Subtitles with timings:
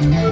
[0.00, 0.28] E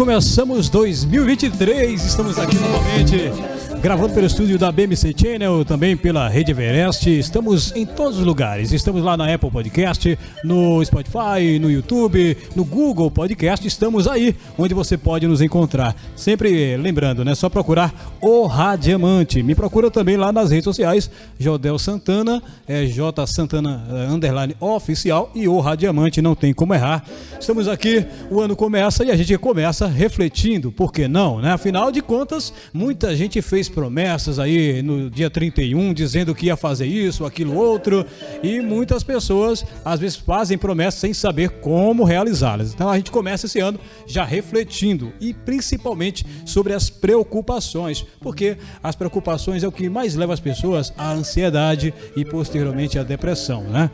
[0.00, 2.02] começamos 2023.
[2.06, 3.49] Estamos aqui novamente
[3.80, 7.08] gravando pelo estúdio da BMC Channel, também pela Rede Everest.
[7.18, 8.72] Estamos em todos os lugares.
[8.72, 13.66] Estamos lá na Apple Podcast, no Spotify, no YouTube, no Google Podcast.
[13.66, 15.96] Estamos aí onde você pode nos encontrar.
[16.14, 17.34] Sempre lembrando, né?
[17.34, 19.42] Só procurar o Radiamante.
[19.42, 25.30] Me procura também lá nas redes sociais, Jodel Santana, é J Santana é, underline oficial
[25.34, 27.02] e o Radiamante, não tem como errar.
[27.40, 31.52] Estamos aqui, o ano começa e a gente começa refletindo, por que não, né?
[31.52, 36.86] Afinal de contas, muita gente fez promessas aí no dia 31 dizendo que ia fazer
[36.86, 38.04] isso, aquilo outro,
[38.42, 42.72] e muitas pessoas às vezes fazem promessas sem saber como realizá-las.
[42.74, 48.94] Então a gente começa esse ano já refletindo e principalmente sobre as preocupações, porque as
[48.94, 53.90] preocupações é o que mais leva as pessoas à ansiedade e posteriormente à depressão, né?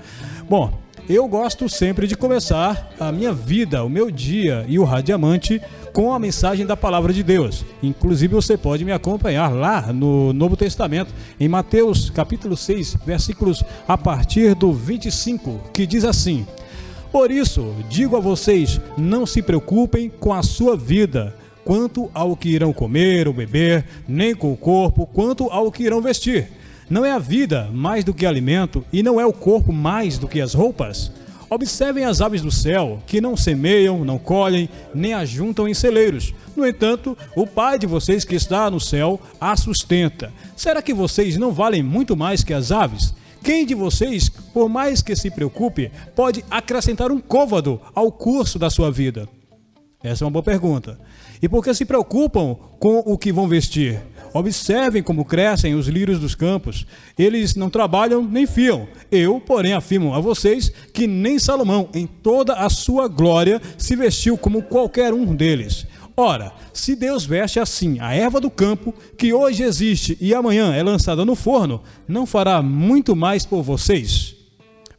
[0.49, 5.63] Bom, eu gosto sempre de começar a minha vida, o meu dia e o Radiamante
[5.93, 7.65] com a mensagem da palavra de Deus.
[7.83, 13.97] Inclusive você pode me acompanhar lá no Novo Testamento, em Mateus capítulo 6, versículos a
[13.97, 16.45] partir do 25, que diz assim:
[17.13, 22.49] Por isso, digo a vocês, não se preocupem com a sua vida, quanto ao que
[22.49, 26.49] irão comer ou beber, nem com o corpo, quanto ao que irão vestir.
[26.89, 30.29] Não é a vida mais do que alimento, e não é o corpo mais do
[30.29, 31.11] que as roupas?
[31.51, 36.33] Observem as aves do céu, que não semeiam, não colhem, nem ajuntam em celeiros.
[36.55, 40.33] No entanto, o Pai de vocês que está no céu a sustenta.
[40.57, 43.13] Será que vocês não valem muito mais que as aves?
[43.43, 48.71] Quem de vocês, por mais que se preocupe, pode acrescentar um côvado ao curso da
[48.71, 49.29] sua vida?
[50.07, 50.99] Essa é uma boa pergunta.
[51.43, 54.01] E por que se preocupam com o que vão vestir?
[54.33, 56.87] Observem como crescem os lírios dos campos.
[57.19, 58.87] Eles não trabalham nem fiam.
[59.11, 64.39] Eu, porém, afirmo a vocês que nem Salomão, em toda a sua glória, se vestiu
[64.39, 65.87] como qualquer um deles.
[66.17, 70.83] Ora, se Deus veste assim a erva do campo, que hoje existe e amanhã é
[70.83, 74.35] lançada no forno, não fará muito mais por vocês?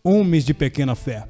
[0.04, 1.28] Homens de pequena fé.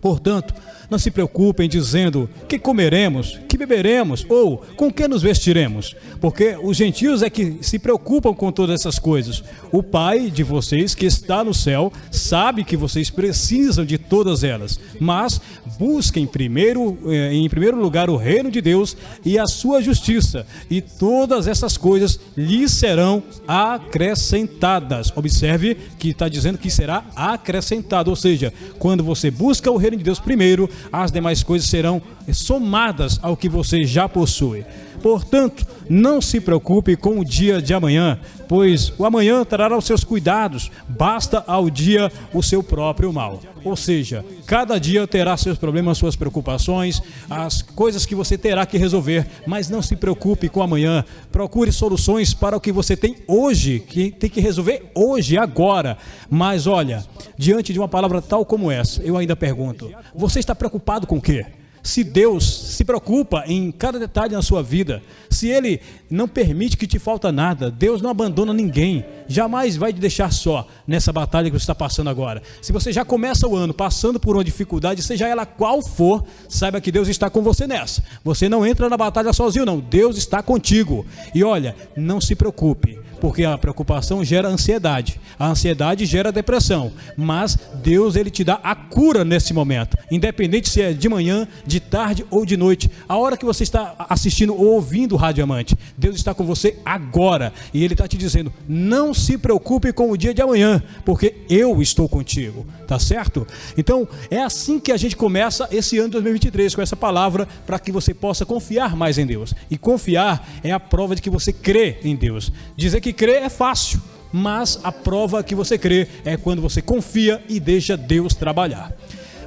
[0.00, 0.54] Portanto,
[0.90, 6.76] não se preocupem dizendo que comeremos, que beberemos ou com que nos vestiremos, porque os
[6.76, 9.42] gentios é que se preocupam com todas essas coisas.
[9.70, 14.78] O Pai de vocês que está no céu sabe que vocês precisam de todas elas,
[14.98, 15.40] mas
[15.78, 20.80] busquem primeiro, eh, em primeiro lugar o reino de Deus e a sua justiça, e
[20.80, 25.12] todas essas coisas lhes serão acrescentadas.
[25.16, 30.04] Observe que está dizendo que será acrescentado, ou seja, quando você busca o reino de
[30.04, 32.00] Deus primeiro, as demais coisas serão
[32.32, 34.64] somadas ao que você já possui.
[35.04, 40.02] Portanto, não se preocupe com o dia de amanhã, pois o amanhã trará os seus
[40.02, 43.38] cuidados, basta ao dia o seu próprio mal.
[43.62, 48.78] Ou seja, cada dia terá seus problemas, suas preocupações, as coisas que você terá que
[48.78, 51.04] resolver, mas não se preocupe com amanhã.
[51.30, 55.98] Procure soluções para o que você tem hoje, que tem que resolver hoje, agora.
[56.30, 57.04] Mas olha,
[57.36, 61.20] diante de uma palavra tal como essa, eu ainda pergunto: você está preocupado com o
[61.20, 61.44] quê?
[61.84, 65.80] Se Deus se preocupa em cada detalhe na sua vida, se Ele
[66.10, 70.66] não permite que te falta nada, Deus não abandona ninguém, jamais vai te deixar só
[70.86, 72.42] nessa batalha que você está passando agora.
[72.62, 76.80] Se você já começa o ano passando por uma dificuldade, seja ela qual for, saiba
[76.80, 78.02] que Deus está com você nessa.
[78.24, 79.78] Você não entra na batalha sozinho, não.
[79.78, 81.04] Deus está contigo.
[81.34, 85.18] E olha, não se preocupe porque a preocupação gera ansiedade.
[85.38, 90.82] A ansiedade gera depressão, mas Deus ele te dá a cura nesse momento, independente se
[90.82, 92.90] é de manhã, de tarde ou de noite.
[93.08, 96.76] A hora que você está assistindo ou ouvindo o Rádio Amante, Deus está com você
[96.84, 101.34] agora e ele está te dizendo: "Não se preocupe com o dia de amanhã, porque
[101.48, 102.66] eu estou contigo".
[102.86, 103.46] Tá certo?
[103.78, 107.78] Então, é assim que a gente começa esse ano de 2023 com essa palavra para
[107.78, 109.54] que você possa confiar mais em Deus.
[109.70, 112.52] E confiar é a prova de que você crê em Deus.
[112.76, 114.00] Dizer que crer é fácil,
[114.32, 118.92] mas a prova que você crê é quando você confia e deixa Deus trabalhar.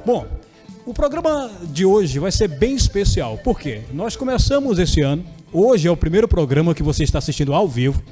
[0.04, 0.26] Bom,
[0.86, 5.22] o programa de hoje vai ser bem especial, porque nós começamos esse ano,
[5.52, 8.02] hoje é o primeiro programa que você está assistindo ao vivo.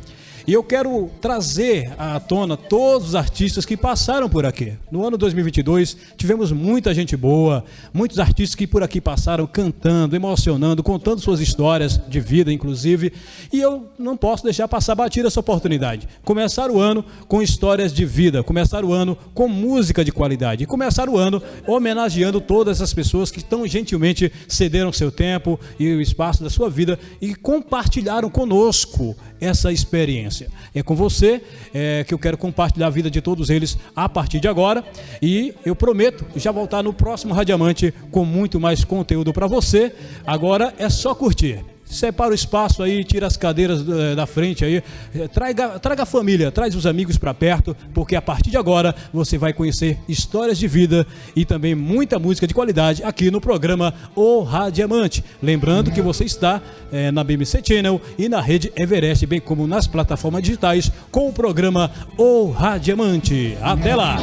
[0.46, 4.74] E eu quero trazer à tona todos os artistas que passaram por aqui.
[4.92, 10.84] No ano 2022, tivemos muita gente boa, muitos artistas que por aqui passaram cantando, emocionando,
[10.84, 13.12] contando suas histórias de vida, inclusive.
[13.52, 16.06] E eu não posso deixar passar batida essa oportunidade.
[16.24, 20.66] Começar o ano com histórias de vida, começar o ano com música de qualidade e
[20.66, 26.00] começar o ano homenageando todas as pessoas que tão gentilmente cederam seu tempo e o
[26.00, 30.35] espaço da sua vida e compartilharam conosco essa experiência.
[30.74, 31.40] É com você
[31.72, 34.84] é, que eu quero compartilhar a vida de todos eles a partir de agora.
[35.20, 39.92] E eu prometo já voltar no próximo Radiamante com muito mais conteúdo para você.
[40.26, 44.82] Agora é só curtir separa o espaço aí, tira as cadeiras eh, da frente aí,
[45.14, 48.94] eh, traga, traga a família, traz os amigos para perto, porque a partir de agora
[49.12, 53.94] você vai conhecer histórias de vida e também muita música de qualidade aqui no programa
[54.14, 55.24] O Radiamante.
[55.42, 56.60] Lembrando que você está
[56.92, 61.32] é, na BMC Channel e na rede Everest, bem como nas plataformas digitais com o
[61.32, 63.56] programa O Radiamante.
[63.62, 64.16] Até lá!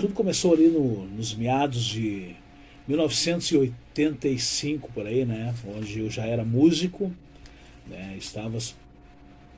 [0.00, 2.37] Tudo começou ali no, nos meados de
[2.88, 5.54] 1985 por aí, né?
[5.76, 7.12] Onde eu já era músico,
[7.86, 8.16] né?
[8.18, 8.58] Estava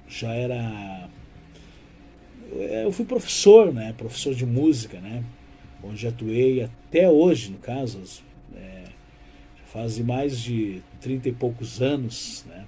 [0.08, 1.08] já era
[2.82, 3.94] eu fui professor, né?
[3.96, 5.22] Professor de música, né?
[5.82, 8.00] Onde atuei até hoje, no caso,
[8.54, 8.84] é,
[9.66, 12.64] faz mais de 30 e poucos anos, né?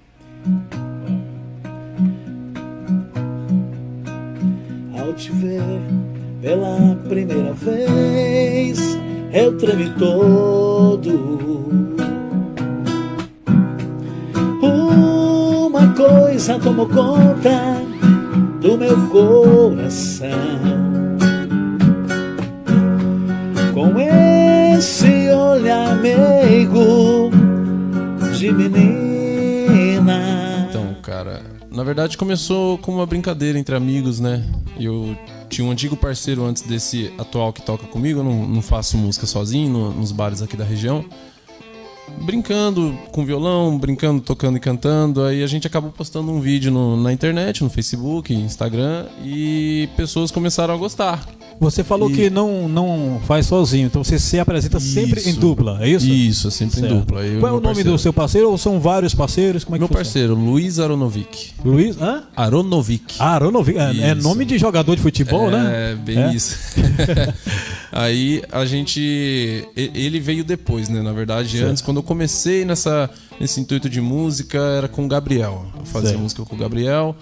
[4.97, 5.61] Ao te ver
[6.41, 8.79] pela primeira vez
[9.33, 11.33] eu tremi todo.
[14.61, 17.81] Uma coisa tomou conta
[18.61, 20.29] do meu coração.
[23.73, 23.99] Com
[24.77, 27.31] esse olhar meigo
[28.37, 30.67] de menina.
[30.69, 31.41] Então, cara,
[31.73, 34.45] na verdade começou como uma brincadeira entre amigos, né?
[34.79, 35.17] Eu
[35.49, 39.25] tinha um antigo parceiro antes desse atual que toca comigo, eu não, não faço música
[39.25, 41.03] sozinho no, nos bares aqui da região.
[42.21, 45.23] Brincando com violão, brincando, tocando e cantando.
[45.23, 50.29] Aí a gente acabou postando um vídeo no, na internet, no Facebook, Instagram, e pessoas
[50.29, 51.27] começaram a gostar.
[51.59, 52.13] Você falou e...
[52.13, 54.93] que não, não faz sozinho, então você se apresenta isso.
[54.93, 56.07] sempre em dupla, é isso?
[56.07, 56.93] Isso, sempre certo.
[56.93, 57.21] em dupla.
[57.21, 57.91] Eu Qual é o nome parceiro.
[57.91, 59.63] do seu parceiro ou são vários parceiros?
[59.63, 61.51] Como é Meu parceiro, Luiz Aronovic.
[61.63, 61.99] Luiz?
[62.01, 62.23] Hã?
[62.35, 63.15] Aronovic.
[63.19, 63.77] Ah, Aronovic.
[63.77, 65.91] É, é nome de jogador de futebol, é, né?
[65.91, 66.33] É, bem é.
[66.33, 66.57] isso.
[67.91, 69.67] Aí a gente.
[69.75, 71.01] Ele veio depois, né?
[71.01, 71.69] Na verdade, certo.
[71.69, 73.09] antes, quando eu comecei nessa,
[73.39, 75.65] nesse intuito de música, era com o Gabriel.
[75.77, 76.21] Eu fazia certo.
[76.21, 77.15] música com o Gabriel.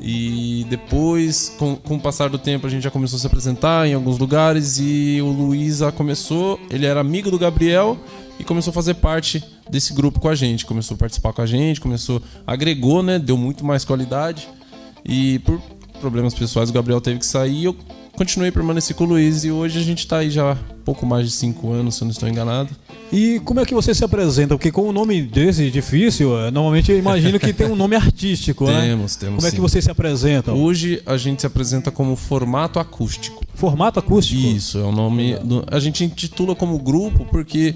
[0.00, 3.86] E depois, com, com o passar do tempo, a gente já começou a se apresentar
[3.86, 7.98] em alguns lugares e o Luísa começou, ele era amigo do Gabriel
[8.38, 11.46] e começou a fazer parte desse grupo com a gente, começou a participar com a
[11.46, 14.48] gente, começou, agregou, né, deu muito mais qualidade.
[15.04, 15.60] E por
[16.00, 17.76] problemas pessoais o Gabriel teve que sair, eu
[18.12, 21.32] continuei permaneci com o Luiz e hoje a gente está aí já pouco mais de
[21.32, 22.70] cinco anos, se eu não estou enganado.
[23.12, 24.54] E como é que você se apresenta?
[24.54, 28.66] Porque com um nome desse difícil, eh, normalmente eu imagino que tem um nome artístico,
[28.66, 28.82] né?
[28.82, 29.36] Temos, temos.
[29.36, 30.52] Como é que você se apresenta?
[30.52, 33.44] Hoje a gente se apresenta como formato acústico.
[33.54, 34.40] Formato acústico?
[34.40, 35.34] Isso, é o nome.
[35.42, 37.74] Do, a gente intitula como grupo porque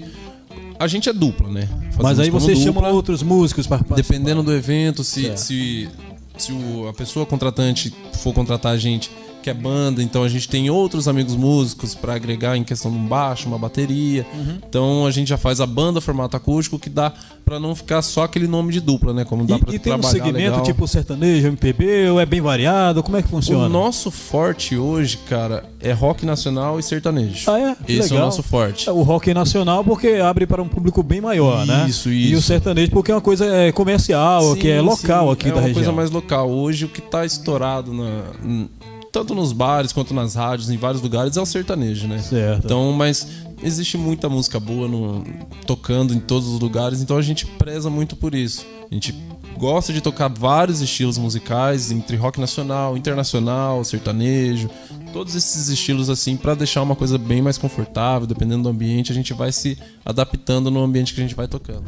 [0.79, 1.67] a gente é dupla, né?
[1.91, 5.89] Fazemos Mas aí você dupla, chama outros músicos para Dependendo do evento, se, se,
[6.37, 9.11] se o, a pessoa contratante for contratar a gente
[9.45, 12.97] que é banda, então a gente tem outros amigos músicos para agregar em questão de
[12.97, 14.25] um baixo, uma bateria.
[14.33, 14.57] Uhum.
[14.67, 17.13] Então a gente já faz a banda formato acústico que dá
[17.45, 19.23] para não ficar só aquele nome de dupla, né?
[19.23, 20.63] Como dá para trabalhar E tem um segmento legal.
[20.63, 23.03] tipo sertanejo, MPB, ou é bem variado?
[23.03, 23.67] Como é que funciona?
[23.67, 27.47] O nosso forte hoje, cara, é rock nacional e sertanejo.
[27.47, 27.75] Ah, é?
[27.87, 28.17] Esse legal.
[28.17, 28.89] é o nosso forte.
[28.89, 31.85] É, o rock nacional porque abre para um público bem maior, isso, né?
[31.87, 32.33] Isso, isso.
[32.33, 35.33] E o sertanejo porque é uma coisa é, comercial, sim, que é local sim.
[35.33, 35.65] aqui é da região.
[35.65, 36.49] É uma coisa mais local.
[36.49, 38.23] Hoje o que está estourado na
[39.15, 42.17] tanto nos bares quanto nas rádios, em vários lugares, é o sertanejo, né?
[42.17, 42.65] Certo.
[42.65, 43.25] Então, mas
[43.63, 45.23] existe muita música boa no,
[45.65, 48.65] tocando em todos os lugares, então a gente preza muito por isso.
[48.91, 49.15] A gente
[49.57, 54.69] gosta de tocar vários estilos musicais, entre rock nacional, internacional, sertanejo,
[55.13, 59.15] todos esses estilos assim, para deixar uma coisa bem mais confortável, dependendo do ambiente, a
[59.15, 61.85] gente vai se adaptando no ambiente que a gente vai tocando.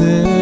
[0.00, 0.41] De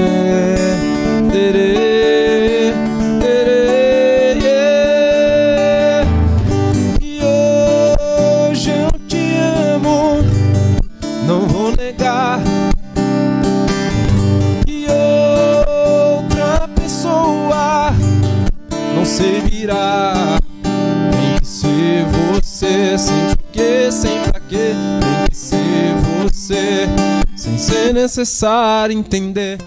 [28.10, 29.58] necessário entender.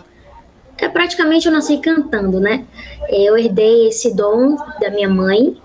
[0.77, 2.65] É, praticamente eu nasci cantando, né?
[3.09, 5.55] Eu herdei esse dom da minha mãe.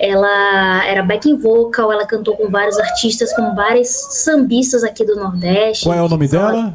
[0.00, 5.84] Ela era backing vocal, ela cantou com vários artistas, com vários sambistas aqui do Nordeste.
[5.84, 6.74] Qual é o nome dela?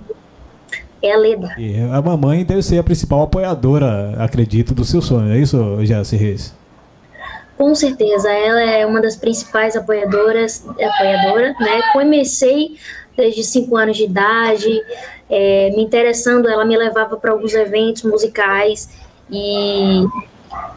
[1.01, 1.53] É a Leda.
[1.57, 5.33] E a mamãe deve ser a principal apoiadora, acredito, do seu sonho.
[5.33, 6.53] É isso, Jaci Reis?
[7.57, 11.81] Com certeza, ela é uma das principais apoiadoras, apoiadora, né?
[11.93, 12.77] Comecei
[13.15, 14.81] desde 5 anos de idade,
[15.29, 18.89] é, me interessando, ela me levava para alguns eventos musicais
[19.31, 20.05] e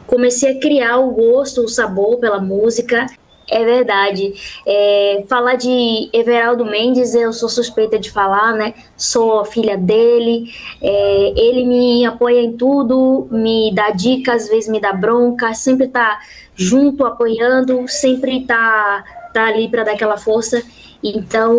[0.06, 3.06] comecei a criar o gosto, o sabor pela música.
[3.48, 4.34] É verdade.
[4.66, 8.74] É, falar de Everaldo Mendes, eu sou suspeita de falar, né?
[8.96, 10.52] Sou filha dele.
[10.82, 15.86] É, ele me apoia em tudo, me dá dicas, às vezes me dá bronca, sempre
[15.86, 16.18] tá
[16.56, 20.60] junto, apoiando, sempre tá, tá ali para dar aquela força.
[21.02, 21.54] Então,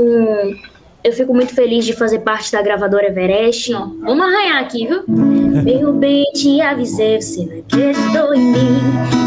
[1.04, 3.72] eu fico muito feliz de fazer parte da gravadora Everest.
[3.72, 5.04] Não, vamos arranhar aqui, viu?
[5.08, 8.80] Meu bem, te avisei, você não acreditou em mim.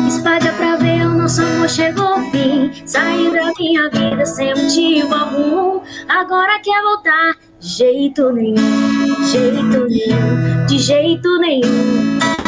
[0.06, 2.70] Espalha pra ver, o nosso amor chegou ao fim.
[2.84, 5.80] Saiu da minha vida sem motivo algum.
[6.08, 12.39] Agora quer voltar de jeito nenhum, de jeito nenhum, de jeito nenhum.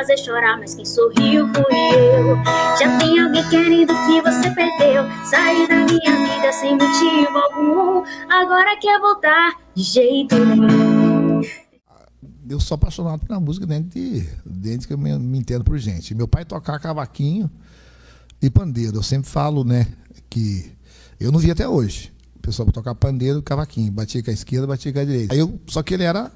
[0.00, 1.64] Fazer chorar, mas quem sorriu fui
[2.16, 2.36] eu.
[2.78, 5.02] Já tem alguém querendo que você perdeu.
[5.28, 8.02] Saí da minha vida sem motivo algum.
[8.30, 11.42] Agora quer voltar de jeito nenhum.
[12.48, 16.14] eu sou apaixonado pela música desde, de- desde que eu me, me entendo por gente.
[16.14, 17.50] Meu pai tocava cavaquinho
[18.40, 18.96] e pandeiro.
[18.96, 19.86] Eu sempre falo, né,
[20.30, 20.72] que
[21.20, 22.10] eu não vi até hoje.
[22.36, 23.92] O pessoal pra tocar pandeiro e cavaquinho.
[23.92, 25.34] Batia com a esquerda, batia com a direita.
[25.34, 26.32] Aí eu, só que ele era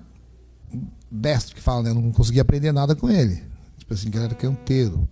[1.11, 1.95] destro, que fala, né?
[1.95, 3.54] Não conseguia aprender nada com ele.
[3.85, 5.09] Tipo assim, que era canteiro.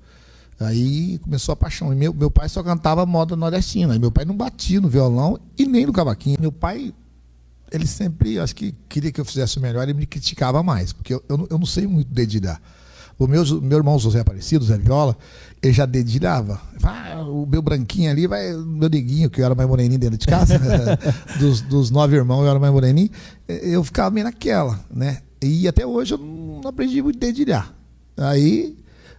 [0.60, 1.92] Aí começou a paixão.
[1.92, 3.94] E meu, meu pai só cantava moda nordestina.
[3.96, 6.36] E meu pai não batia no violão e nem no cavaquinho.
[6.40, 6.92] Meu pai
[7.70, 11.14] ele sempre, acho que queria que eu fizesse o melhor, ele me criticava mais, porque
[11.14, 12.60] eu, eu, não- eu não sei muito dedilhar.
[13.18, 15.16] O meu, meu irmão José Aparecido, Zé Viola,
[15.62, 16.60] ele já dedilhava.
[16.82, 20.26] Ah, o meu branquinho ali vai, meu neguinho, que eu era mais moreninho dentro de
[20.26, 20.58] casa,
[21.40, 23.08] dos, dos nove irmãos eu era mais moreninho,
[23.48, 25.22] eu ficava meio naquela, né?
[25.42, 27.74] E até hoje eu não aprendi muito dedilhar.
[28.16, 28.76] Aí,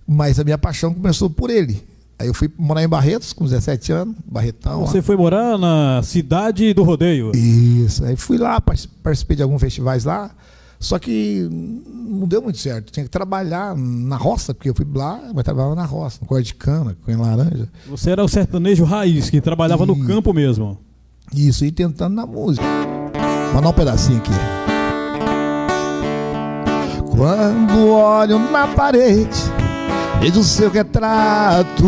[0.08, 1.84] mas a minha paixão começou por ele.
[2.20, 4.82] Aí eu fui morar em Barretos com 17 anos, Barretão.
[4.82, 4.88] lá.
[4.88, 7.32] Você foi morar na cidade do rodeio.
[7.36, 8.06] Isso.
[8.06, 10.32] Aí fui lá, partic- participei de alguns festivais lá.
[10.80, 12.92] Só que não deu muito certo.
[12.92, 16.48] Tinha que trabalhar na roça, porque eu fui lá, mas trabalhava na roça, no corte
[16.48, 17.70] de cana, com laranja.
[17.88, 20.06] Você era o sertanejo raiz, que trabalhava no Ih.
[20.06, 20.78] campo mesmo.
[21.34, 22.66] Isso, e tentando na música.
[23.56, 24.32] Mandar um pedacinho aqui.
[27.16, 29.40] Quando olho na parede,
[30.20, 31.86] vejo o seu retrato.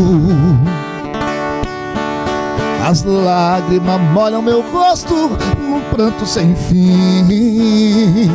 [2.87, 8.29] As lágrimas molham meu rosto num pranto sem fim.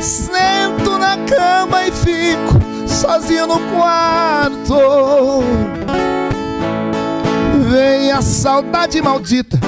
[0.00, 5.42] Sento na cama e fico sozinho no quarto.
[7.68, 9.58] Vem a saudade maldita,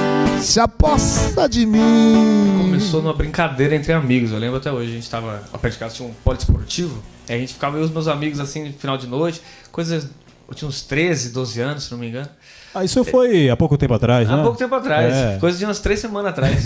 [0.41, 2.57] se aposta de mim.
[2.61, 4.31] Começou numa brincadeira entre amigos.
[4.31, 7.01] Eu lembro até hoje, a gente tava de casa, tinha um poliesportivo.
[7.27, 9.41] Aí a gente ficava eu e os meus amigos assim no final de noite,
[9.71, 10.07] coisas.
[10.47, 12.29] Eu tinha uns 13, 12 anos, se não me engano.
[12.73, 14.33] Ah, isso foi há pouco tempo atrás, né?
[14.33, 15.37] Há pouco tempo atrás, É.
[15.39, 16.63] coisa de umas três semanas atrás.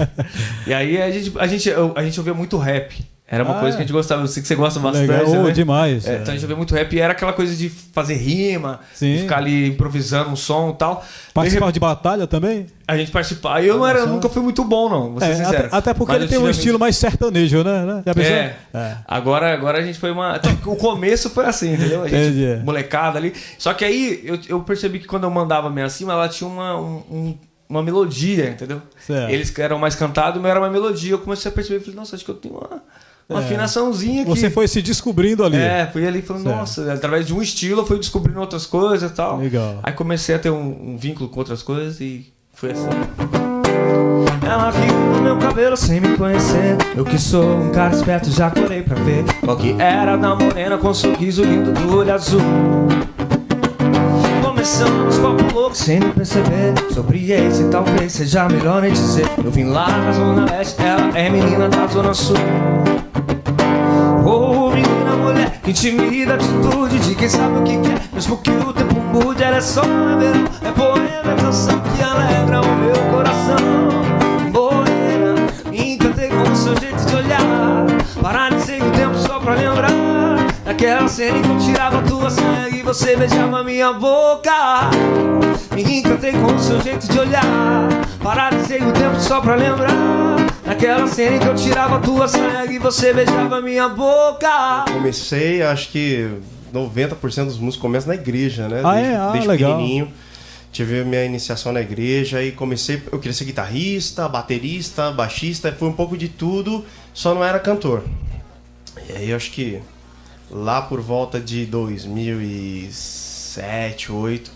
[0.66, 2.94] e aí a gente, a, gente, a gente ouvia muito rap.
[3.32, 4.22] Era uma Ah, coisa que a gente gostava.
[4.22, 5.06] Eu sei que você gosta bastante.
[5.08, 5.52] Legal, né?
[5.52, 6.04] demais.
[6.04, 9.18] É, então a gente ouvia muito rap e era aquela coisa de fazer rima, de
[9.18, 11.04] ficar ali improvisando um som e tal.
[11.32, 12.66] Participava de batalha também?
[12.88, 13.62] A gente participava.
[13.62, 15.10] E eu não era, nunca fui muito bom, não.
[15.12, 15.66] Vou ser É, sincero.
[15.66, 17.84] até, até porque Mas ele tem um estilo mais sertanejo, né?
[17.86, 18.02] né?
[18.16, 18.56] É.
[18.76, 18.96] É.
[19.06, 20.32] Agora, agora a gente foi uma.
[20.34, 22.02] até O começo foi assim, entendeu?
[22.02, 22.64] A gente, Entendi.
[22.64, 23.32] molecada ali.
[23.56, 26.76] Só que aí eu, eu percebi que quando eu mandava meio acima, ela tinha uma,
[26.80, 28.82] um- um- uma melodia, entendeu?
[29.06, 29.30] Certo.
[29.30, 31.12] Eles eram mais cantados, meu era uma melodia.
[31.12, 32.82] Eu comecei a perceber, falei, nossa, acho que eu tenho uma,
[33.30, 34.30] uma afinaçãozinha que...
[34.30, 35.56] Você foi se descobrindo ali.
[35.56, 36.56] É, fui ali falando, Certo.
[36.56, 39.38] nossa, através de um estilo eu fui descobrindo outras coisas e tal.
[39.38, 39.78] Legal.
[39.82, 42.88] Aí comecei a ter um, um vínculo com outras coisas e foi assim.
[44.42, 46.76] Ela riu no meu cabelo sem me conhecer.
[46.96, 50.76] Eu que sou um cara esperto, já colei pra ver qual que era da morena
[50.76, 52.40] com sorriso lindo do olho azul.
[54.42, 56.74] Começamos copo louco sem nem perceber.
[56.92, 59.26] Sobre esse talvez seja melhor nem dizer.
[59.42, 62.36] Eu vim lá da zona leste, ela é menina da zona sul.
[65.70, 68.00] Intimida a atitude de quem sabe o que quer.
[68.12, 70.44] Mesmo que o tempo mude, ela é só verão.
[70.62, 73.56] É poema, é canção que alegra o meu coração.
[74.52, 75.34] Morena,
[75.70, 77.86] me encantei com o seu jeito de olhar.
[78.20, 79.90] Paralisei o tempo só pra lembrar.
[80.64, 84.90] Daquela cena que eu tirava tua sangue e você beijava minha boca.
[85.72, 87.44] Me encantei com o seu jeito de olhar.
[88.22, 90.19] Paralisei o tempo só pra lembrar.
[90.70, 94.84] Naquela cena em que eu tirava a tua sangue e você beijava minha boca.
[94.92, 96.30] Comecei, acho que
[96.72, 98.80] 90% dos músicos começam na igreja, né?
[98.84, 99.16] Ah, desde, é?
[99.16, 99.72] Ah, desde legal.
[99.72, 100.12] pequenininho.
[100.70, 103.02] Tive a minha iniciação na igreja e comecei.
[103.10, 108.04] Eu queria ser guitarrista, baterista, baixista, foi um pouco de tudo, só não era cantor.
[109.08, 109.80] E aí eu acho que
[110.48, 114.52] lá por volta de 2007, 2008,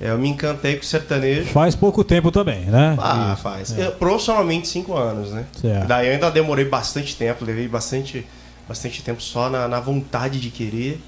[0.00, 1.46] eu me encantei com o sertanejo.
[1.46, 2.96] Faz pouco tempo também, né?
[3.00, 3.42] Ah, Isso.
[3.42, 3.78] faz.
[3.78, 5.44] Eu, profissionalmente cinco anos, né?
[5.60, 5.86] Certo.
[5.86, 8.26] Daí eu ainda demorei bastante tempo, levei bastante,
[8.68, 11.00] bastante tempo só na, na vontade de querer,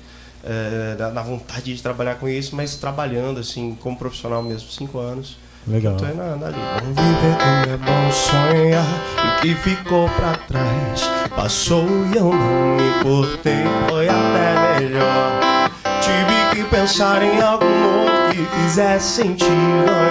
[0.44, 4.98] eh, na, na vontade de trabalhar com isso, mas trabalhando assim, como profissional mesmo, cinco
[4.98, 5.36] anos.
[5.66, 5.96] Legal.
[5.96, 6.80] Tô aí na, na linha.
[6.80, 8.86] Bom viver como é bom sonhar,
[9.22, 11.02] e o que ficou pra trás
[11.36, 15.70] passou e eu não me importei, foi até melhor.
[16.00, 17.66] Tive que pensar em algo
[18.38, 19.50] que fizesse sentido,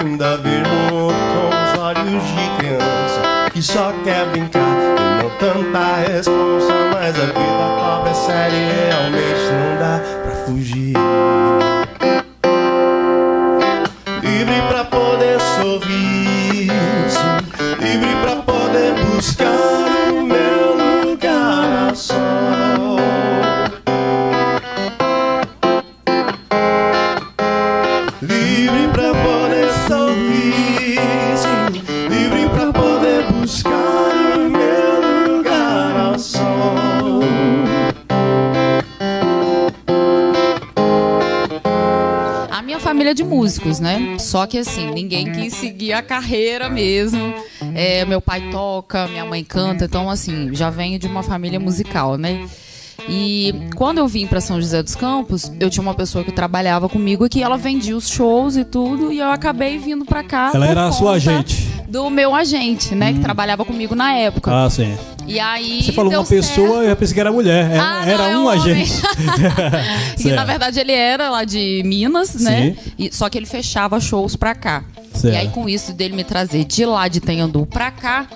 [0.00, 5.96] ainda ver outro com os olhos de criança que só quer brincar e não tanta
[6.06, 10.94] responsa, mas a vida pobre é séria realmente não dá pra fugir.
[43.28, 44.16] Músicos, né?
[44.18, 47.34] Só que assim, ninguém quis seguir a carreira mesmo.
[47.74, 52.16] É, meu pai toca, minha mãe canta, então assim, já venho de uma família musical,
[52.16, 52.48] né?
[53.08, 56.88] E quando eu vim para São José dos Campos, eu tinha uma pessoa que trabalhava
[56.88, 60.50] comigo e que ela vendia os shows e tudo, e eu acabei vindo para cá.
[60.52, 61.68] Ela era a sua agente.
[61.88, 63.12] Do meu agente, né?
[63.12, 64.50] Que trabalhava comigo na época.
[64.52, 64.96] Ah, sim.
[65.28, 65.82] E aí.
[65.82, 66.88] Você falou deu uma pessoa, certo.
[66.88, 67.70] eu pensei que era mulher.
[67.70, 68.92] Era, Ah, não, era é um um agente.
[70.18, 72.76] E na verdade ele era lá de Minas, né?
[72.98, 74.82] E, só que ele fechava shows pra cá.
[75.14, 75.34] Certo.
[75.34, 78.26] E aí com isso dele me trazer de lá de Tenhandu pra cá,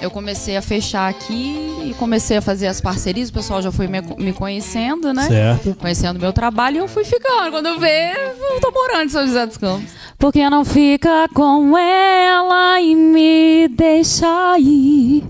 [0.00, 3.28] eu comecei a fechar aqui e comecei a fazer as parcerias.
[3.28, 5.28] O pessoal já foi me, me conhecendo, né?
[5.28, 5.74] Certo.
[5.80, 7.50] Conhecendo meu trabalho e eu fui ficando.
[7.50, 8.12] Quando eu ver,
[8.50, 9.90] eu tô morando em São José dos Campos.
[10.18, 15.24] Porque não fica com ela e me deixa ir.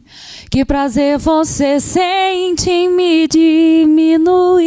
[0.50, 4.64] Que prazer você sente em me diminuir.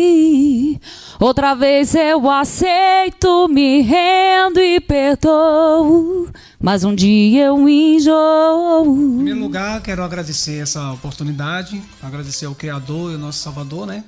[1.20, 6.30] Outra vez eu aceito, me rendo e perdoo.
[6.60, 8.84] Mas um dia eu Em enjoo.
[9.16, 14.04] primeiro lugar, quero agradecer essa oportunidade, agradecer ao Criador e ao nosso Salvador, né?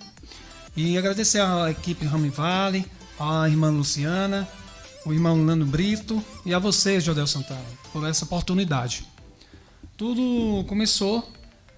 [0.75, 2.85] E agradecer à equipe Rami Vale,
[3.19, 4.47] à irmã Luciana,
[5.05, 9.05] o irmão Nando Brito e a você, Jodel Santana, por essa oportunidade.
[9.97, 11.27] Tudo começou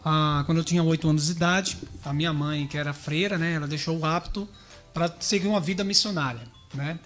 [0.04, 1.78] ah, quando eu tinha 8 anos de idade.
[2.04, 3.54] A minha mãe, que era freira, né?
[3.54, 4.48] Ela deixou o hábito
[4.94, 6.42] para seguir uma vida missionária,
[6.74, 7.00] né?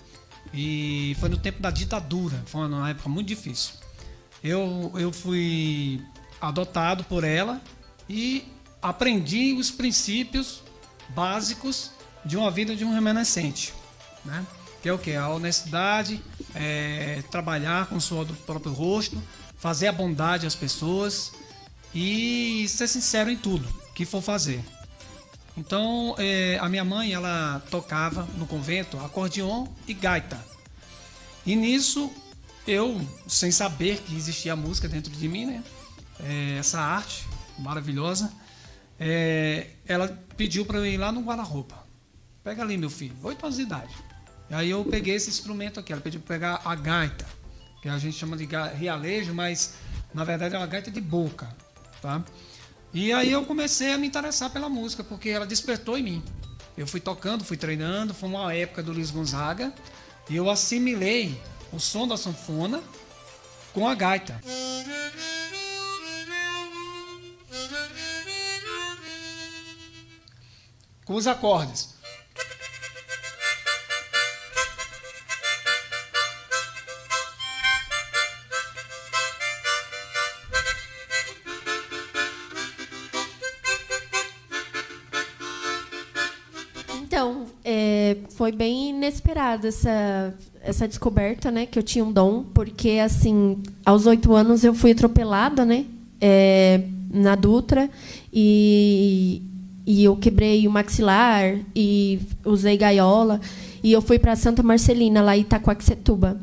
[0.53, 3.73] E foi no tempo da ditadura, foi uma época muito difícil.
[4.43, 6.01] Eu, eu fui
[6.39, 7.61] adotado por ela
[8.07, 8.45] e
[8.81, 10.61] aprendi os princípios
[11.09, 11.91] básicos
[12.23, 13.73] de uma vida de um remanescente,
[14.23, 14.45] né?
[14.81, 15.15] Que é o que?
[15.15, 16.21] A honestidade,
[16.53, 19.21] é, trabalhar com o suor do próprio rosto,
[19.57, 21.31] fazer a bondade às pessoas
[21.95, 24.61] e ser sincero em tudo que for fazer.
[25.57, 30.37] Então, é, a minha mãe, ela tocava no convento acordeon e gaita.
[31.45, 32.11] E nisso,
[32.67, 35.63] eu, sem saber que existia música dentro de mim, né?
[36.19, 37.25] É, essa arte
[37.57, 38.33] maravilhosa,
[38.99, 41.85] é, ela pediu para eu ir lá no guarda-roupa.
[42.43, 43.95] Pega ali, meu filho, oito anos de idade.
[44.49, 47.25] E aí eu peguei esse instrumento aqui, ela pediu para pegar a gaita,
[47.81, 49.75] que a gente chama de realejo, mas
[50.13, 51.47] na verdade é uma gaita de boca,
[52.05, 52.23] tá?
[52.93, 56.23] E aí eu comecei a me interessar pela música, porque ela despertou em mim.
[56.77, 59.73] Eu fui tocando, fui treinando, foi uma época do Luiz Gonzaga,
[60.29, 61.41] e eu assimilei
[61.73, 62.81] o som da sanfona
[63.73, 64.39] com a gaita.
[71.03, 71.94] Com os acordes.
[88.45, 91.65] Foi bem inesperada essa, essa descoberta, né?
[91.65, 95.85] Que eu tinha um dom, porque, assim, aos oito anos eu fui atropelada, né?
[96.21, 96.81] é,
[97.11, 97.89] na Dutra,
[98.33, 99.41] e,
[99.85, 103.39] e eu quebrei o maxilar, e usei gaiola,
[103.83, 106.37] e eu fui para Santa Marcelina, lá em Itacoaxetuba.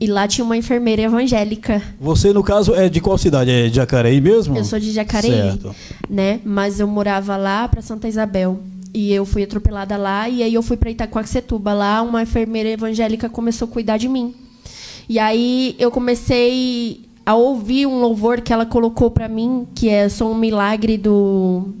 [0.00, 1.80] E lá tinha uma enfermeira evangélica.
[2.00, 3.50] Você, no caso, é de qual cidade?
[3.50, 4.56] É de Jacareí mesmo?
[4.56, 5.74] Eu sou de Jacareí, Certo.
[6.10, 6.40] né?
[6.44, 8.60] Mas eu morava lá para Santa Isabel.
[8.94, 11.72] E eu fui atropelada lá e aí eu fui para Itacoaxetuba.
[11.74, 14.32] Lá uma enfermeira evangélica começou a cuidar de mim.
[15.08, 20.08] E aí eu comecei a ouvir um louvor que ela colocou para mim, que é
[20.08, 21.74] Sou um Milagre do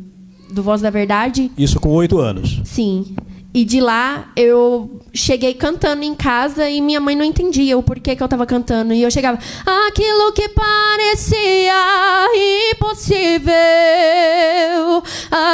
[0.50, 1.50] do Voz da Verdade.
[1.56, 2.60] Isso com oito anos.
[2.64, 3.14] Sim.
[3.56, 8.16] E de lá eu cheguei cantando em casa e minha mãe não entendia o porquê
[8.16, 8.92] que eu tava cantando.
[8.92, 9.38] E eu chegava,
[9.86, 11.72] aquilo que parecia
[12.72, 13.54] impossível,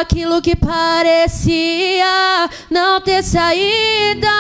[0.01, 4.31] aquilo que parecia não ter saída.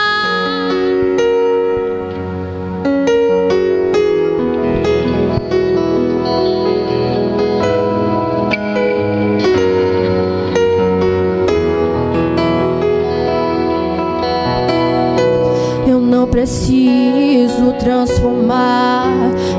[16.40, 19.11] Preciso transformar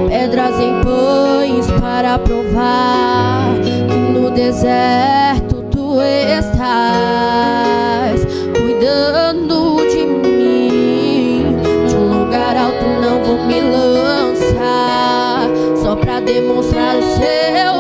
[0.10, 6.66] pedras em pães para provar que no deserto tu estás
[8.60, 11.56] cuidando de mim.
[11.88, 15.48] De um lugar alto não vou me lançar
[15.84, 17.71] só para demonstrar o seu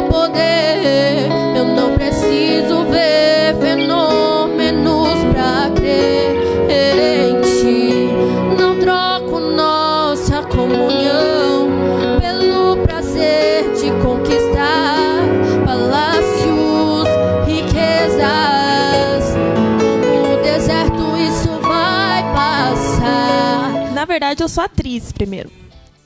[24.98, 25.50] atriz primeiro.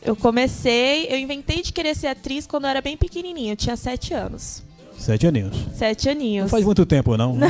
[0.03, 3.75] Eu comecei, eu inventei de querer ser atriz quando eu era bem pequenininha, eu tinha
[3.75, 4.63] sete anos.
[4.97, 5.57] Sete aninhos.
[5.73, 6.43] Sete aninhos.
[6.43, 7.37] Não faz muito tempo, não.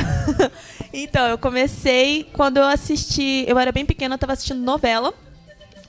[0.92, 5.12] Então, eu comecei quando eu assisti, eu era bem pequena, eu tava assistindo novela,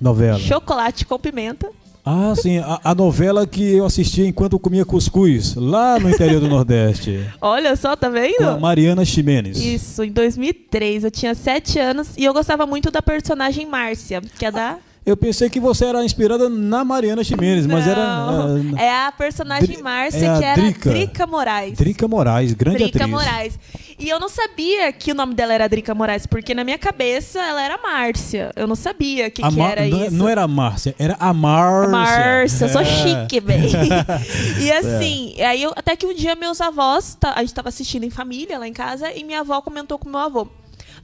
[0.01, 0.37] Novela.
[0.37, 1.69] Chocolate com Pimenta.
[2.05, 2.59] Ah, sim.
[2.59, 7.25] A, a novela que eu assisti enquanto comia cuscuz, lá no interior do Nordeste.
[7.41, 8.37] Olha só, tá vendo?
[8.37, 9.57] Com a Mariana Ximenes.
[9.57, 14.45] Isso, em 2003, eu tinha sete anos e eu gostava muito da personagem Márcia, que
[14.45, 14.77] é da...
[15.07, 18.01] Eu pensei que você era inspirada na Mariana Ximenes, mas era.
[18.03, 20.89] Ah, é a personagem Dri- Márcia, é a que era Drica.
[20.89, 21.77] Drica Moraes.
[21.77, 23.09] Drica Moraes, grande Drica atriz.
[23.09, 23.59] Moraes.
[23.97, 27.39] E eu não sabia que o nome dela era Drica Moraes, porque na minha cabeça
[27.39, 28.51] ela era Márcia.
[28.53, 30.15] Eu não sabia que, que era não, é- isso.
[30.17, 31.89] não era a Márcia, era a Márcia.
[31.89, 32.85] Márcia, eu sou É.
[32.85, 33.61] chique, bem.
[34.61, 38.09] e assim, aí eu, até que um dia meus avós, a gente tava assistindo em
[38.09, 40.47] família lá em casa, e minha avó comentou com meu avô: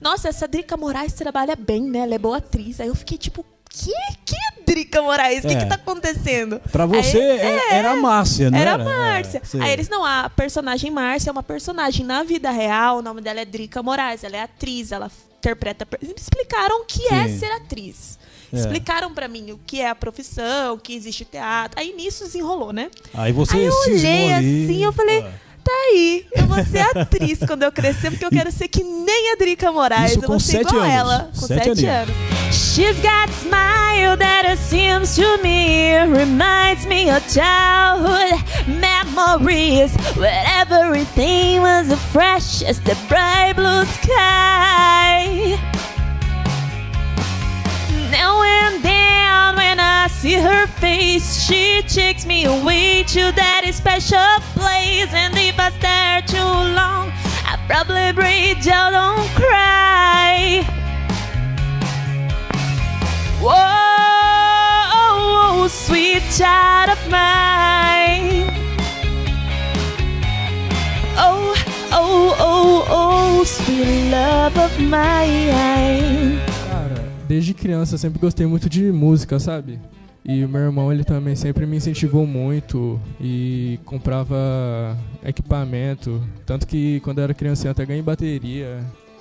[0.01, 1.99] Nossa, essa Drica Moraes trabalha bem, né?
[1.99, 2.81] Ela é boa atriz.
[2.81, 3.91] Aí eu fiquei tipo, que?
[4.25, 5.43] Que é Drica Moraes?
[5.43, 5.57] O que É.
[5.59, 6.59] que tá acontecendo?
[6.71, 9.41] Pra você Aí- era, era a Márcia, não Era a Márcia.
[9.55, 9.63] É.
[9.63, 13.39] Aí eles, não, a personagem Márcia é uma personagem na vida real, o nome dela
[13.41, 15.85] é Drica Moraes, ela é atriz, ela interpreta.
[16.01, 17.39] Eles explicaram o que é Sim.
[17.39, 18.19] ser atriz.
[18.51, 18.57] É.
[18.57, 21.79] Explicaram pra mim o que é a profissão, que existe teatro.
[21.79, 22.89] Aí nisso desenrolou, né?
[23.13, 24.65] Aí você Aí eu olhei ali.
[24.65, 25.23] assim, eu falei,
[25.63, 29.33] tá aí, eu vou ser atriz quando eu crescer, porque eu quero ser que nem
[29.33, 30.11] a Drica Moraes.
[30.11, 30.93] Isso eu vou ser igual anos.
[30.93, 31.31] ela.
[31.39, 32.09] Com Sete sete, aninhos.
[32.09, 32.32] anos.
[32.53, 38.37] She's got a smile that it seems to me reminds me of childhood
[38.67, 45.57] memories where everything was as fresh as the bright blue sky.
[48.11, 54.33] Now and then when I see her face, she takes me away to that special
[54.53, 55.11] place.
[55.11, 57.09] And if I stare too long,
[57.49, 60.82] I probably break don't cry.
[63.45, 64.87] Whoa,
[65.67, 68.47] sweet child of mine.
[71.17, 71.53] Oh,
[71.91, 76.39] oh, oh, oh, sweet love of mine.
[76.69, 79.77] Cara, desde criança eu sempre gostei muito de música, sabe?
[80.23, 86.23] E o meu irmão, ele também sempre me incentivou muito e comprava equipamento.
[86.45, 88.79] Tanto que quando eu era criança eu até ganhei bateria.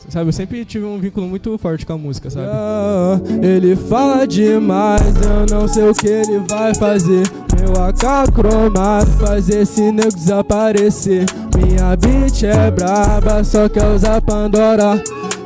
[0.09, 2.47] Sabe, eu sempre tive um vínculo muito forte com a música, sabe?
[2.51, 7.23] Ah, ele fala demais, eu não sei o que ele vai fazer.
[7.59, 11.25] Meu AK cromado faz esse nego desaparecer.
[11.57, 15.03] Minha beat é braba, só quer usar Pandora.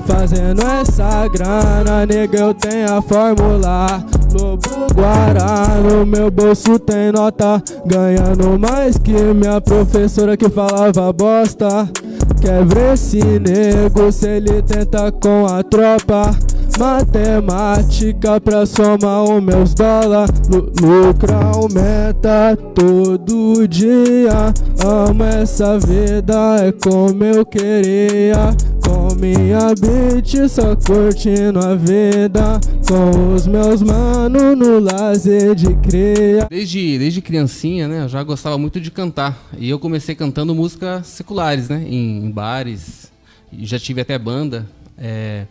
[0.07, 4.05] Fazendo essa grana, nega, eu tenho a fórmula.
[4.33, 7.63] Lobo Guará, no meu bolso tem nota.
[7.85, 11.89] Ganhando mais que minha professora que falava bosta.
[12.47, 16.31] Ver esse nego se ele tenta com a tropa?
[16.79, 24.53] Matemática pra somar os meus dólares Lucro aumenta todo dia.
[24.85, 28.55] Amo essa vida, é como eu queria
[29.17, 36.99] minha beat só curtindo a vida Com os meus manos no lazer de cria Desde,
[36.99, 41.69] desde criancinha, né, eu já gostava muito de cantar E eu comecei cantando músicas seculares,
[41.69, 43.11] né, em, em bares
[43.53, 44.67] Já tive até banda
[44.99, 45.47] é,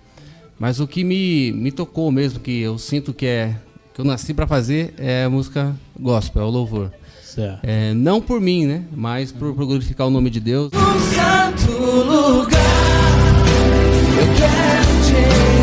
[0.58, 3.56] mas o que me, me tocou mesmo, que eu sinto que é
[3.94, 6.92] que eu nasci para fazer é a música gospel, é o louvor.
[7.64, 8.84] É, não por mim, né?
[8.94, 10.72] Mas por, por glorificar o nome de Deus.
[10.74, 12.85] Um santo lugar,
[14.42, 15.55] eu quero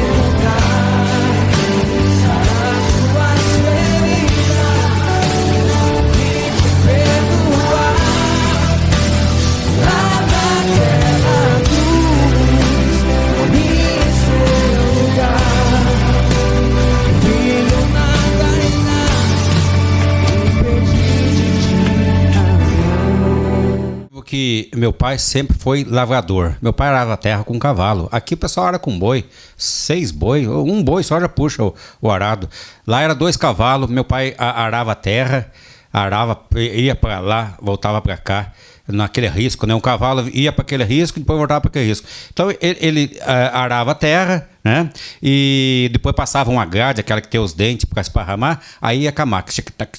[24.92, 26.55] meu pai sempre foi lavrador.
[26.61, 28.11] Meu pai arava terra com cavalo.
[28.12, 29.24] Aqui o pessoal ara com boi.
[29.57, 30.46] Seis boi.
[30.46, 32.46] Um boi só já puxa o, o arado.
[32.87, 33.88] Lá era dois cavalos.
[33.88, 35.50] Meu pai arava terra.
[35.90, 38.52] Arava, ia para lá, voltava para cá.
[38.87, 39.74] Naquele risco, né?
[39.74, 42.07] Um cavalo ia para aquele risco e depois voltava para aquele risco.
[42.31, 44.90] Então ele, ele ah, arava a terra, né?
[45.22, 48.61] E depois passava uma grade, aquela que tem os dentes para esparramar.
[48.81, 49.98] Aí ia tic-tac.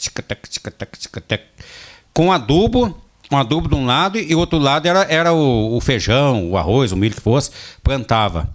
[2.13, 3.02] Com adubo,
[3.33, 6.57] um adubo de um lado e o outro lado era, era o, o feijão, o
[6.57, 7.51] arroz, o milho que fosse,
[7.83, 8.49] plantava.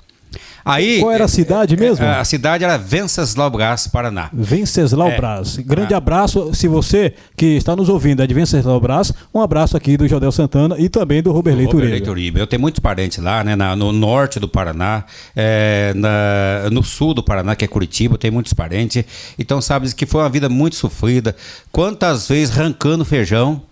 [0.64, 2.05] Aí, Qual era a cidade mesmo?
[2.05, 4.29] A cidade era Venceslau Brás, Paraná.
[4.35, 5.17] Venceslau É.
[5.17, 5.57] Brás.
[5.57, 6.51] Grande abraço.
[6.53, 10.31] Se você que está nos ouvindo é de Venceslau Brás, um abraço aqui do Jodel
[10.31, 12.38] Santana e também do Robert Uribe.
[12.38, 13.57] Eu tenho muitos parentes lá, né?
[13.57, 18.19] na- no norte do Paraná, é, na- no sul do Paraná, que é Curitiba, eu
[18.19, 19.03] tenho muitos parentes.
[19.38, 21.35] Então, sabe que foi uma vida muito sofrida.
[21.73, 23.62] Quantas vezes arrancando feijão,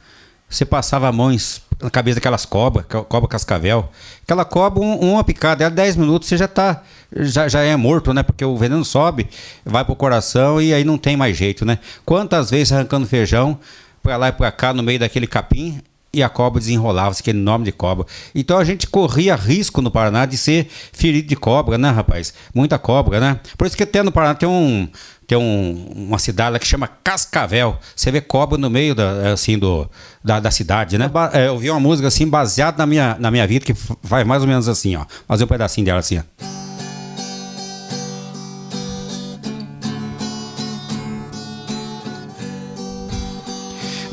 [0.49, 1.35] você passava a mão
[1.83, 3.89] na cabeça daquelas cobras, cobra cascavel.
[4.23, 6.83] Aquela cobra, um- uma picada, ela 10 minutos, você já tá.
[7.15, 8.23] Já, já é morto, né?
[8.23, 9.29] Porque o veneno sobe,
[9.65, 11.79] vai pro coração e aí não tem mais jeito, né?
[12.05, 13.59] Quantas vezes arrancando feijão,
[14.03, 15.81] pra lá e pra cá, no meio daquele capim,
[16.13, 18.07] e a cobra desenrolava-se, aquele nome de cobra.
[18.35, 22.33] Então a gente corria risco no Paraná de ser ferido de cobra, né, rapaz?
[22.55, 23.39] Muita cobra, né?
[23.59, 24.89] Por isso que até no Paraná tem um.
[25.27, 27.79] Tem um- uma cidade lá que chama Cascavel.
[27.95, 29.89] Você vê cobra no meio da, assim, do,
[30.25, 31.11] da, da cidade, né?
[31.33, 34.43] É, eu vi uma música assim, baseada na minha, na minha vida, que vai mais
[34.43, 35.05] ou menos assim, ó.
[35.27, 36.66] Fazer um pedacinho dela assim, ó.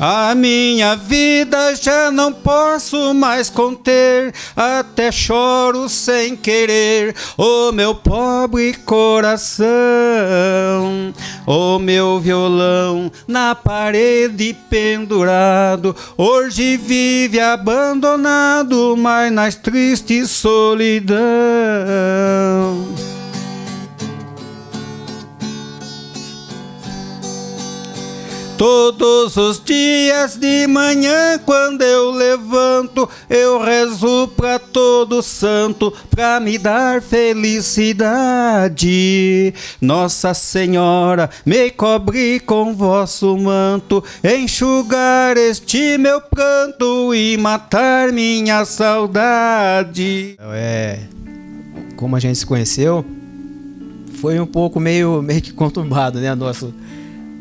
[0.06, 8.74] A minha vida já não posso mais conter, até choro sem querer, o meu pobre
[8.74, 9.64] coração,
[11.46, 21.14] o meu violão na parede pendurado, hoje vive abandonado, mas nas tristes solidão.
[28.56, 36.56] Todos os dias de manhã, quando eu levanto, eu rezo pra todo santo pra me
[36.56, 37.92] dar felicidade.
[39.80, 50.36] Nossa Senhora, me cobre com vosso manto, enxugar este meu pranto e matar minha saudade.
[50.52, 51.00] É,
[51.96, 53.04] como a gente se conheceu,
[54.20, 56.28] foi um pouco meio, meio que conturbado, né?
[56.28, 56.72] A nossa,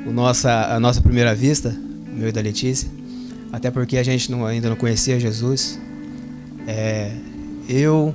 [0.05, 1.75] o nossa, a nossa primeira vista,
[2.15, 2.89] meu e da Letícia.
[3.51, 5.79] Até porque a gente não- ainda não conhecia Jesus.
[6.67, 7.11] É,
[7.69, 8.13] eu,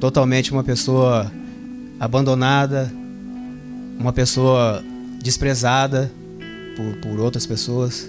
[0.00, 1.30] totalmente uma pessoa
[1.98, 2.92] abandonada,
[3.98, 4.82] uma pessoa
[5.22, 6.10] desprezada
[6.76, 8.08] por, por outras pessoas,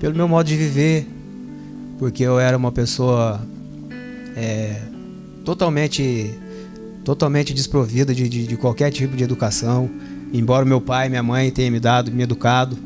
[0.00, 1.06] pelo meu modo de viver,
[1.98, 3.40] porque eu era uma pessoa
[4.36, 4.80] é,
[5.44, 6.30] totalmente
[7.04, 9.88] totalmente desprovida de, de, de qualquer tipo de educação
[10.32, 12.76] Embora meu pai e minha mãe tenham me dado, me educado,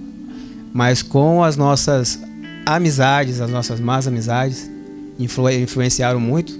[0.73, 2.21] mas com as nossas
[2.65, 4.71] amizades, as nossas más amizades,
[5.19, 6.59] influ influenciaram muito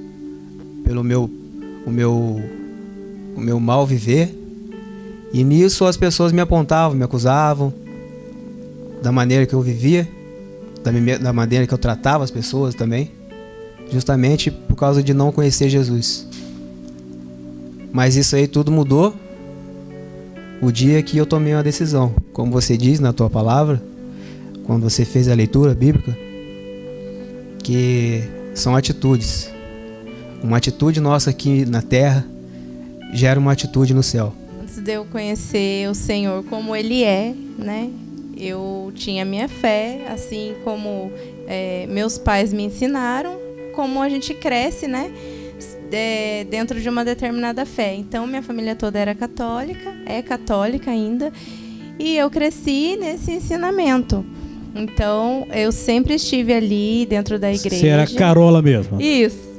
[0.85, 1.31] pelo meu,
[1.87, 2.43] o meu,
[3.37, 4.37] o meu mal viver.
[5.33, 7.73] E nisso as pessoas me apontavam, me acusavam
[9.01, 10.09] da maneira que eu vivia,
[10.83, 13.13] da, da maneira que eu tratava as pessoas também,
[13.93, 16.27] justamente por causa de não conhecer Jesus.
[17.93, 19.15] Mas isso aí tudo mudou
[20.61, 22.15] o dia que eu tomei uma decisão.
[22.33, 23.83] Como você diz na tua palavra,
[24.65, 26.17] quando você fez a leitura bíblica,
[27.63, 28.23] que
[28.55, 29.51] são atitudes.
[30.43, 32.27] Uma atitude nossa aqui na terra
[33.13, 34.33] gera uma atitude no céu.
[34.63, 37.91] Antes de eu conhecer o Senhor como Ele é, né?
[38.37, 41.13] Eu tinha minha fé, assim como
[41.47, 43.39] é, meus pais me ensinaram,
[43.75, 45.11] como a gente cresce, né?
[45.93, 47.95] É, dentro de uma determinada fé.
[47.95, 51.33] Então, minha família toda era católica, é católica ainda,
[51.99, 54.25] e eu cresci nesse ensinamento.
[54.75, 57.77] Então, eu sempre estive ali dentro da igreja.
[57.77, 59.01] Você era Carola mesmo?
[59.01, 59.51] Isso.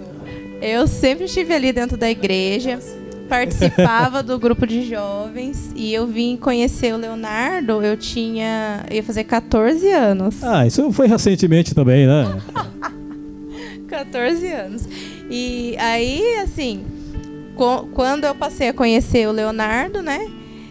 [0.62, 2.80] Eu sempre estive ali dentro da igreja,
[3.28, 8.86] participava do grupo de jovens e eu vim conhecer o Leonardo, eu tinha.
[8.92, 10.44] ia fazer 14 anos.
[10.44, 12.42] Ah, isso foi recentemente também, né?
[13.88, 14.88] 14 anos.
[15.34, 16.84] E aí, assim,
[17.94, 20.28] quando eu passei a conhecer o Leonardo, né?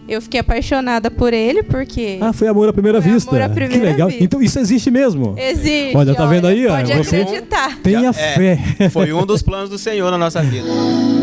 [0.07, 2.19] Eu fiquei apaixonada por ele, porque.
[2.21, 3.31] Ah, foi amor à primeira foi vista.
[3.31, 4.09] Amor à primeira que legal.
[4.09, 4.25] Vista.
[4.25, 5.35] Então isso existe mesmo.
[5.39, 5.97] Existe.
[5.97, 6.67] Olha, tá vendo aí?
[6.67, 7.79] Pode ó, acreditar.
[7.81, 8.89] Tenha É, fé.
[8.91, 10.67] Foi um dos planos do Senhor na nossa vida.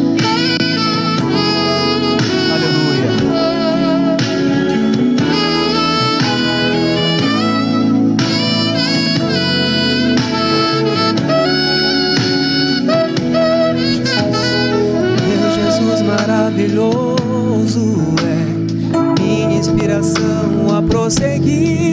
[21.07, 21.86] prosseguir.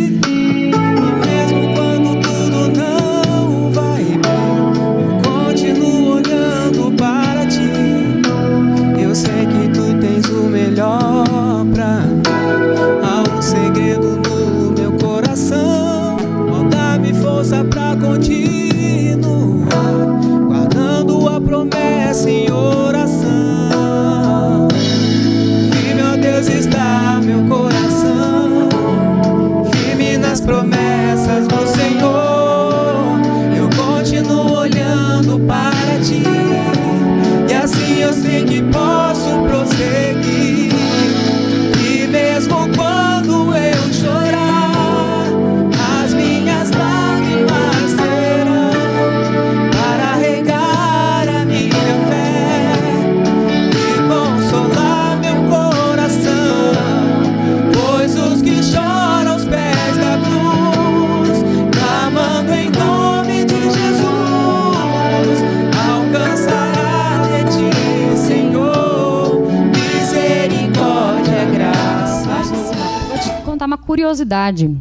[74.24, 74.76] Curiosidade.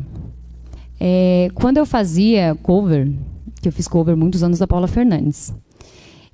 [0.99, 3.11] É, quando eu fazia cover,
[3.61, 5.53] que eu fiz cover muitos anos da Paula Fernandes.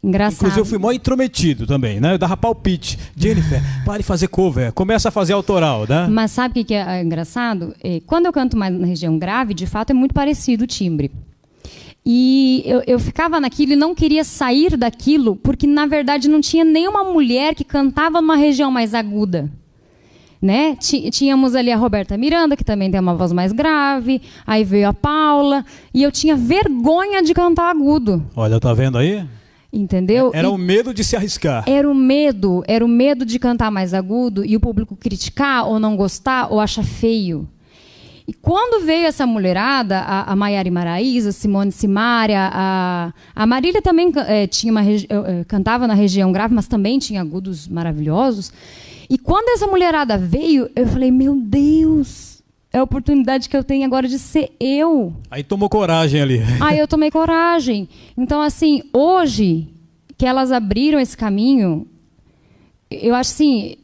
[0.02, 0.38] Engraçado.
[0.38, 2.13] Inclusive eu fui mó intrometido também, né?
[2.13, 2.98] Eu dava palpite.
[3.17, 6.08] Jennifer, pare de fazer cover, começa a fazer autoral, né?
[6.08, 7.76] Mas sabe o que que é, é engraçado?
[7.84, 11.12] É, quando eu canto mais na região grave, de fato é muito parecido o timbre.
[12.06, 16.63] E eu, eu ficava naquilo e não queria sair daquilo, porque na verdade não tinha
[16.63, 19.52] nenhuma mulher que cantava numa região mais aguda.
[20.41, 20.78] Né?
[21.12, 24.93] Tínhamos ali a Roberta Miranda, que também tem uma voz mais grave, aí veio a
[24.93, 29.25] Paula, e eu tinha vergonha de cantar agudo, Olha, tá vendo aí?
[29.71, 30.32] entendeu?
[30.34, 31.65] Era E- o medo de se arriscar.
[31.67, 35.78] era o medo, era o medo de cantar mais agudo e o público criticar ou
[35.78, 37.45] não gostar ou achar feio.
[38.25, 44.12] E quando veio essa mulherada, a, a Maiara Imaraíza, Simone Simaria, a, a Marília também
[44.28, 48.54] eh, tinha uma eh, eh, cantava na região grave, mas também tinha agudos maravilhosos.
[49.10, 53.84] E quando essa mulherada veio, eu falei, meu Deus, é a oportunidade que eu tenho
[53.84, 55.13] agora de ser eu.
[55.32, 56.39] Aí tomou coragem ali.
[56.62, 57.89] Aí eu tomei coragem.
[58.16, 59.68] Então, assim, hoje
[60.16, 61.88] que elas abriram esse caminho,
[62.91, 63.78] eu acho assim.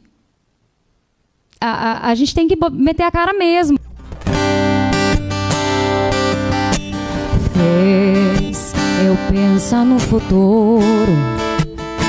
[1.60, 3.78] A, a, a gente tem que meter a cara mesmo.
[7.52, 8.72] Fez
[9.04, 11.12] eu pensar no futuro,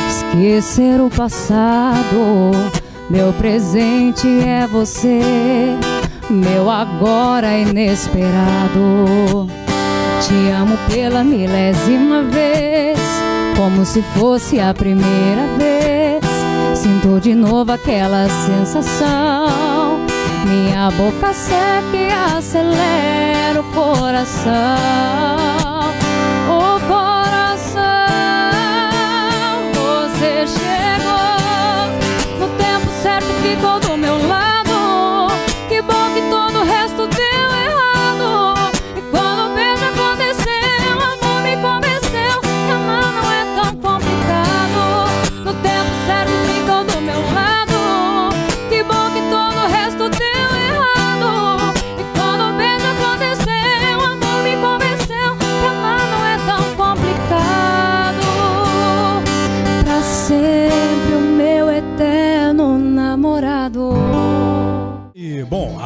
[0.10, 2.77] esquecer o passado.
[3.10, 5.22] Meu presente é você,
[6.30, 9.48] meu agora inesperado.
[10.22, 13.00] Te amo pela milésima vez,
[13.56, 16.22] como se fosse a primeira vez.
[16.76, 20.06] Sinto de novo aquela sensação
[20.46, 25.77] Minha boca seca e acelera o coração.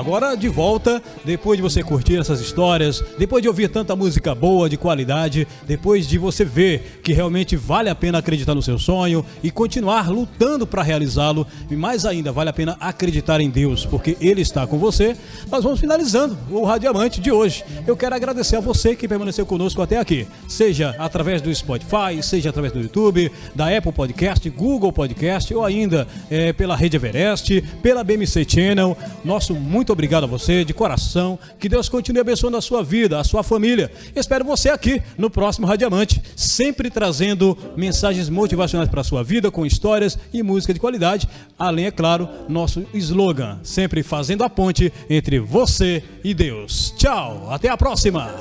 [0.01, 4.67] Agora de volta, depois de você curtir essas histórias, depois de ouvir tanta música boa,
[4.67, 9.23] de qualidade, depois de você ver que realmente vale a pena acreditar no seu sonho
[9.43, 14.17] e continuar lutando para realizá-lo, e mais ainda, vale a pena acreditar em Deus, porque
[14.19, 15.15] Ele está com você,
[15.51, 17.63] nós vamos finalizando o Radiamante de hoje.
[17.85, 22.49] Eu quero agradecer a você que permaneceu conosco até aqui, seja através do Spotify, seja
[22.49, 28.03] através do YouTube, da Apple Podcast, Google Podcast ou ainda eh, pela Rede Everest, pela
[28.03, 28.97] BMC Channel.
[29.23, 31.37] Nosso muito obrigado a você, de coração.
[31.59, 33.91] Que Deus continue abençoando a sua vida, a sua família.
[34.15, 39.65] Espero você aqui no próximo Radiamante, sempre trazendo mensagens motivacionais para a sua vida, com
[39.65, 41.27] histórias e música de qualidade.
[41.57, 46.93] Além, é claro, nosso slogan, sempre fazendo a ponte entre você e Deus.
[46.97, 48.31] Tchau, até a próxima!